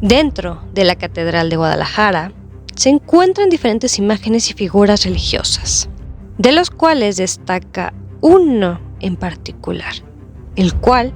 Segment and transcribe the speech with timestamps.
[0.00, 2.32] Dentro de la Catedral de Guadalajara
[2.74, 5.90] se encuentran diferentes imágenes y figuras religiosas,
[6.38, 7.92] de los cuales destaca
[8.22, 9.92] uno en particular,
[10.56, 11.12] el cual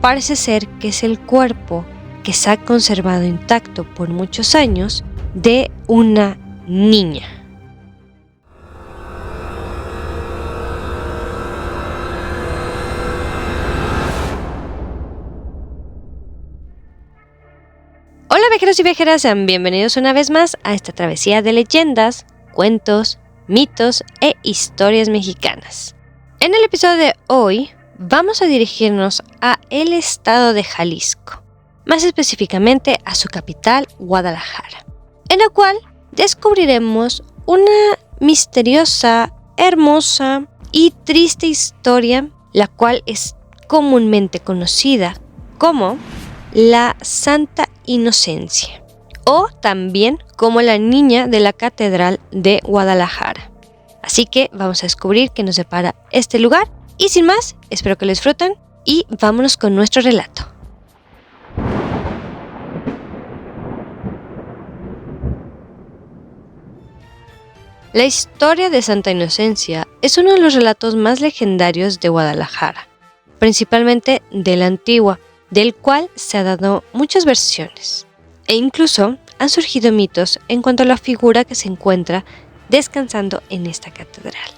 [0.00, 1.84] parece ser que es el cuerpo
[2.22, 7.37] que se ha conservado intacto por muchos años de una niña.
[18.58, 24.02] Viajeros y viajeras, sean bienvenidos una vez más a esta travesía de leyendas, cuentos, mitos
[24.20, 25.94] e historias mexicanas.
[26.40, 31.44] En el episodio de hoy vamos a dirigirnos a el estado de Jalisco,
[31.86, 34.84] más específicamente a su capital, Guadalajara,
[35.28, 35.76] en la cual
[36.10, 43.36] descubriremos una misteriosa, hermosa y triste historia, la cual es
[43.68, 45.14] comúnmente conocida
[45.58, 45.96] como
[46.52, 48.82] la Santa Inocencia
[49.24, 53.50] o también como la Niña de la Catedral de Guadalajara.
[54.02, 58.06] Así que vamos a descubrir qué nos separa este lugar y sin más, espero que
[58.06, 60.48] lo disfruten y vámonos con nuestro relato.
[67.94, 72.86] La historia de Santa Inocencia es uno de los relatos más legendarios de Guadalajara,
[73.38, 75.18] principalmente de la antigua,
[75.50, 78.06] del cual se ha dado muchas versiones.
[78.46, 82.24] E incluso han surgido mitos en cuanto a la figura que se encuentra
[82.68, 84.50] descansando en esta catedral.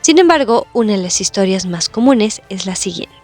[0.00, 3.16] Sin embargo, una de las historias más comunes es la siguiente.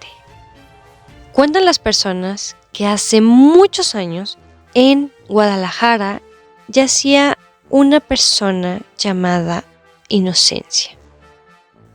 [1.32, 4.38] Cuentan las personas que hace muchos años
[4.74, 6.20] en Guadalajara
[6.68, 7.38] yacía
[7.70, 9.64] una persona llamada
[10.08, 10.96] Inocencia.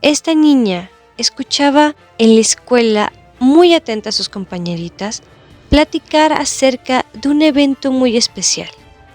[0.02, 5.22] Esta niña escuchaba en la escuela muy atenta a sus compañeritas
[5.70, 8.68] platicar acerca de un evento muy especial,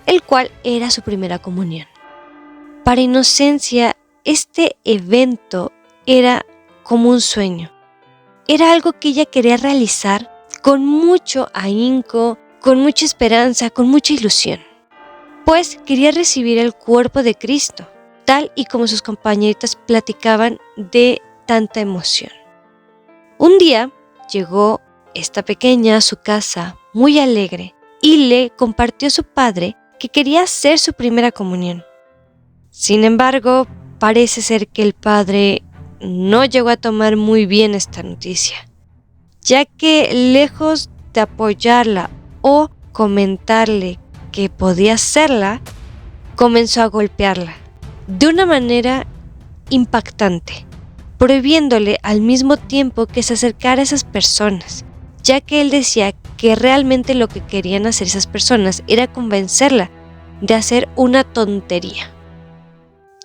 [0.06, 1.88] el cual era su primera comunión.
[2.84, 5.72] Para Inocencia, este evento
[6.06, 6.46] era
[6.84, 7.72] como un sueño.
[8.48, 10.32] Era algo que ella quería realizar
[10.62, 14.60] con mucho ahínco, con mucha esperanza, con mucha ilusión.
[15.46, 17.88] Pues quería recibir el cuerpo de Cristo,
[18.26, 22.32] tal y como sus compañeritas platicaban de tanta emoción.
[23.38, 23.92] Un día
[24.32, 24.82] llegó
[25.14, 30.44] esta pequeña a su casa muy alegre y le compartió a su padre que quería
[30.44, 31.84] hacer su primera comunión.
[32.70, 33.68] Sin embargo,
[34.00, 35.64] parece ser que el padre
[36.02, 38.58] no llegó a tomar muy bien esta noticia,
[39.42, 42.10] ya que lejos de apoyarla
[42.42, 44.00] o comentarle
[44.32, 45.62] que podía hacerla,
[46.36, 47.56] comenzó a golpearla
[48.08, 49.08] de una manera
[49.70, 50.65] impactante,
[51.18, 54.86] prohibiéndole al mismo tiempo que se acercara a esas personas,
[55.24, 59.90] ya que él decía que realmente lo que querían hacer esas personas era convencerla
[60.42, 62.12] de hacer una tontería.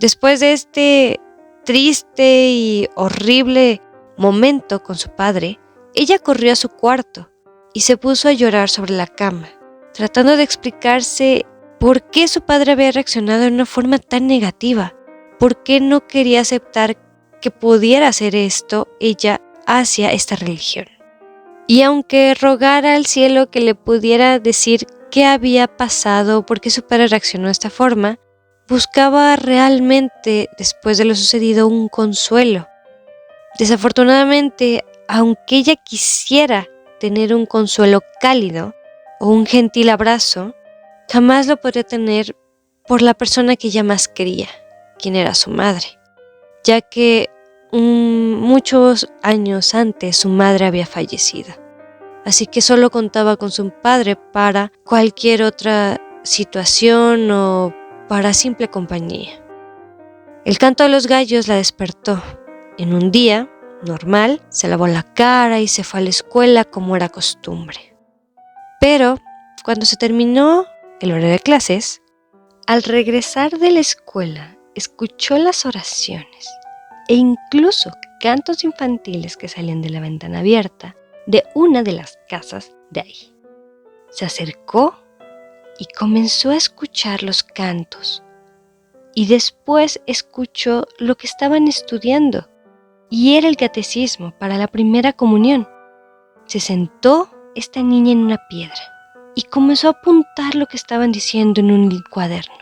[0.01, 1.21] Después de este
[1.65, 3.83] triste y horrible
[4.17, 5.59] momento con su padre,
[5.95, 7.31] ella corrió a su cuarto
[7.75, 9.49] y se puso a llorar sobre la cama,
[9.93, 11.45] tratando de explicarse
[11.79, 14.95] por qué su padre había reaccionado de una forma tan negativa,
[15.39, 17.10] por qué no quería aceptar
[17.41, 20.87] que pudiera hacer esto ella hacia esta religión.
[21.67, 26.83] Y aunque rogara al cielo que le pudiera decir qué había pasado, por qué su
[26.83, 28.19] padre reaccionó de esta forma,
[28.69, 32.69] buscaba realmente, después de lo sucedido, un consuelo.
[33.59, 36.69] Desafortunadamente, aunque ella quisiera
[37.01, 38.75] tener un consuelo cálido
[39.19, 40.55] o un gentil abrazo,
[41.11, 42.37] jamás lo podría tener
[42.87, 44.49] por la persona que ella más quería,
[44.99, 46.00] quien era su madre,
[46.65, 47.31] ya que
[47.73, 51.55] muchos años antes su madre había fallecido.
[52.25, 57.75] Así que solo contaba con su padre para cualquier otra situación o
[58.09, 59.41] para simple compañía.
[60.45, 62.23] El canto de los gallos la despertó.
[62.77, 63.49] En un día
[63.83, 67.97] normal se lavó la cara y se fue a la escuela como era costumbre.
[68.81, 69.19] Pero
[69.65, 70.67] cuando se terminó
[71.01, 72.03] el horario de clases,
[72.67, 76.49] al regresar de la escuela escuchó las oraciones
[77.09, 77.91] e incluso
[78.21, 80.97] cantos infantiles que salían de la ventana abierta
[81.27, 83.35] de una de las casas de ahí.
[84.11, 84.95] Se acercó
[85.79, 88.23] y comenzó a escuchar los cantos.
[89.15, 92.49] Y después escuchó lo que estaban estudiando,
[93.09, 95.69] y era el catecismo para la primera comunión.
[96.47, 98.81] Se sentó esta niña en una piedra
[99.35, 102.60] y comenzó a apuntar lo que estaban diciendo en un cuaderno.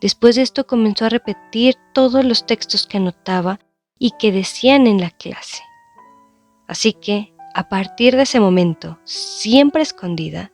[0.00, 3.60] Después de esto comenzó a repetir todos los textos que anotaba
[3.98, 5.62] y que decían en la clase.
[6.66, 10.52] Así que, a partir de ese momento, siempre escondida,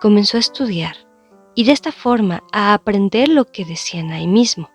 [0.00, 0.96] comenzó a estudiar
[1.54, 4.70] y de esta forma a aprender lo que decían ahí mismo.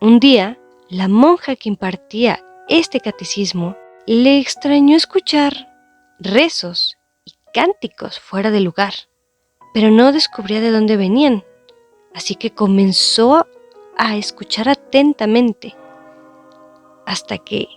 [0.00, 3.76] Un día, la monja que impartía este catecismo
[4.06, 5.68] le extrañó escuchar
[6.18, 8.94] rezos y cánticos fuera de lugar,
[9.74, 11.44] pero no descubría de dónde venían,
[12.14, 13.46] así que comenzó
[13.96, 15.76] a escuchar atentamente
[17.06, 17.68] hasta que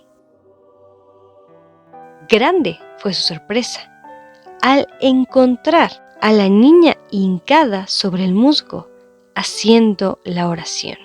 [2.28, 3.88] grande fue su sorpresa
[4.62, 8.88] al encontrar a la niña hincada sobre el musgo
[9.34, 10.98] haciendo la oración.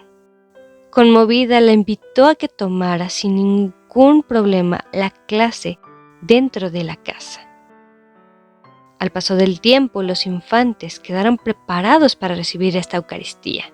[0.92, 5.80] Conmovida la invitó a que tomara sin ningún problema la clase
[6.22, 7.47] dentro de la casa.
[9.00, 13.72] Al paso del tiempo los infantes quedaron preparados para recibir esta Eucaristía.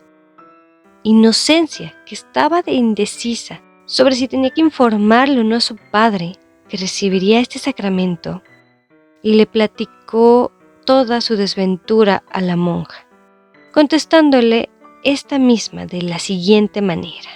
[1.04, 6.38] Inocencia, que estaba de indecisa sobre si tenía que informarle o no a su padre
[6.68, 8.42] que recibiría este sacramento,
[9.22, 10.52] le platicó
[10.86, 13.08] toda su desventura a la monja,
[13.74, 14.70] contestándole
[15.04, 17.30] esta misma de la siguiente manera.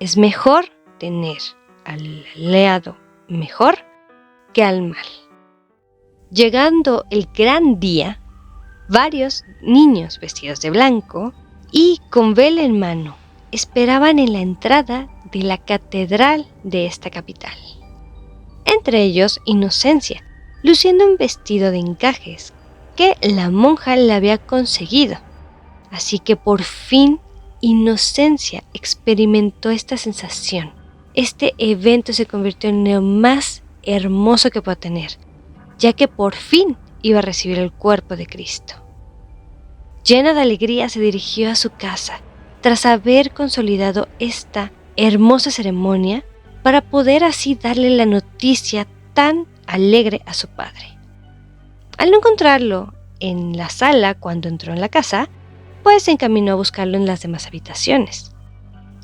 [0.00, 0.66] Es mejor
[0.98, 1.38] tener
[1.84, 2.96] al leado
[3.28, 3.78] mejor
[4.52, 5.23] que al mal.
[6.30, 8.20] Llegando el gran día,
[8.88, 11.32] varios niños vestidos de blanco
[11.70, 13.16] y con vela en mano
[13.52, 17.56] esperaban en la entrada de la catedral de esta capital.
[18.64, 20.24] Entre ellos Inocencia,
[20.62, 22.52] luciendo un vestido de encajes
[22.96, 25.18] que la monja le había conseguido.
[25.90, 27.20] Así que por fin
[27.60, 30.72] Inocencia experimentó esta sensación.
[31.14, 35.18] Este evento se convirtió en lo más hermoso que pudo tener,
[35.78, 38.74] ya que por fin iba a recibir el cuerpo de Cristo.
[40.04, 42.20] Llena de alegría se dirigió a su casa
[42.60, 46.24] tras haber consolidado esta hermosa ceremonia
[46.62, 50.98] para poder así darle la noticia tan alegre a su padre.
[51.98, 55.28] Al no encontrarlo en la sala cuando entró en la casa,
[55.82, 58.34] pues se encaminó a buscarlo en las demás habitaciones.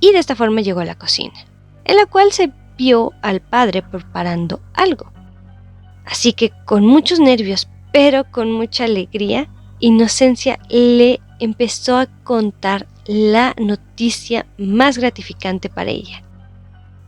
[0.01, 1.45] Y de esta forma llegó a la cocina,
[1.85, 5.13] en la cual se vio al padre preparando algo.
[6.11, 9.49] Así que con muchos nervios, pero con mucha alegría,
[9.79, 16.23] Inocencia le empezó a contar la noticia más gratificante para ella.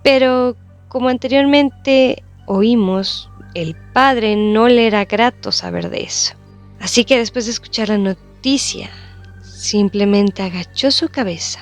[0.02, 0.56] Pero
[0.88, 6.34] como anteriormente oímos, el padre no le era grato saber de eso.
[6.81, 8.88] Así que después de escuchar la noticia,
[9.43, 11.60] simplemente agachó su cabeza,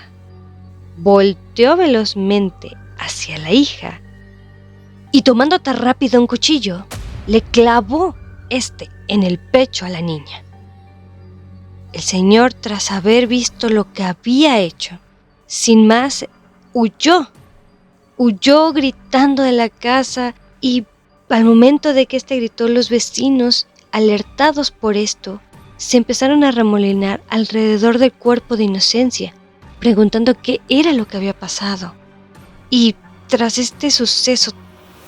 [0.96, 4.00] volteó velozmente hacia la hija
[5.10, 6.86] y tomando tan rápido un cuchillo,
[7.26, 8.16] le clavó
[8.48, 10.44] este en el pecho a la niña.
[11.92, 14.98] El señor, tras haber visto lo que había hecho,
[15.46, 16.26] sin más,
[16.72, 17.30] huyó.
[18.16, 20.84] Huyó gritando de la casa y
[21.28, 25.40] al momento de que este gritó los vecinos, alertados por esto,
[25.76, 29.34] se empezaron a remolinar alrededor del cuerpo de Inocencia,
[29.78, 31.94] preguntando qué era lo que había pasado.
[32.68, 32.94] Y
[33.28, 34.52] tras este suceso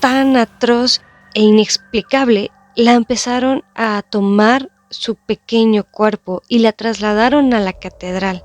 [0.00, 1.03] tan atroz
[1.34, 8.44] e inexplicable, la empezaron a tomar su pequeño cuerpo y la trasladaron a la catedral,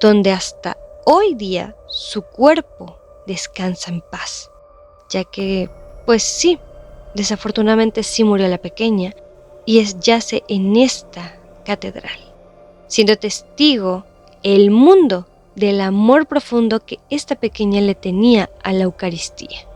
[0.00, 4.50] donde hasta hoy día su cuerpo descansa en paz,
[5.08, 5.70] ya que,
[6.04, 6.58] pues sí,
[7.14, 9.14] desafortunadamente sí murió la pequeña
[9.64, 12.18] y es yace en esta catedral,
[12.86, 14.04] siendo testigo
[14.42, 19.66] el mundo del amor profundo que esta pequeña le tenía a la Eucaristía.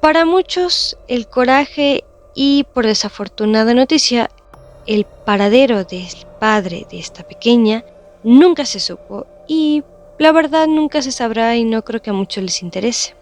[0.00, 2.04] Para muchos, el coraje
[2.34, 4.30] y por desafortunada noticia,
[4.86, 7.84] el paradero del padre de esta pequeña
[8.22, 9.84] nunca se supo y
[10.18, 13.14] la verdad nunca se sabrá y no creo que a muchos les interese.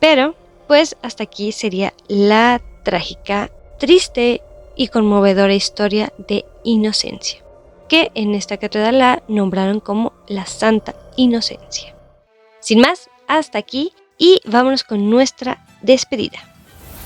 [0.00, 0.34] Pero,
[0.66, 4.42] pues hasta aquí sería la trágica, triste
[4.74, 7.40] y conmovedora historia de Inocencia,
[7.88, 11.94] que en esta catedral la nombraron como la Santa Inocencia.
[12.58, 16.38] Sin más, hasta aquí y vámonos con nuestra despedida.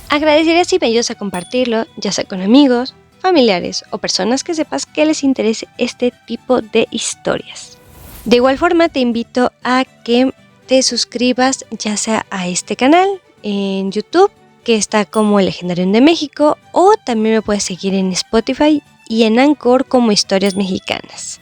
[0.09, 4.87] Agradecería si me ayudas a compartirlo, ya sea con amigos, familiares o personas que sepas
[4.87, 7.79] que les interese este tipo de historias.
[8.25, 10.33] De igual forma te invito a que
[10.67, 13.09] te suscribas ya sea a este canal
[13.43, 14.31] en YouTube
[14.65, 19.23] que está como El Legendario de México o también me puedes seguir en Spotify y
[19.25, 21.41] en Anchor como Historias Mexicanas.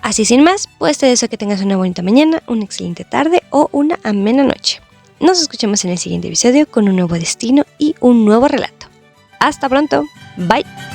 [0.00, 3.68] Así sin más, pues te deseo que tengas una bonita mañana, una excelente tarde o
[3.70, 4.80] una amena noche.
[5.22, 8.88] Nos escuchamos en el siguiente episodio con un nuevo destino y un nuevo relato.
[9.38, 10.04] Hasta pronto.
[10.36, 10.91] Bye.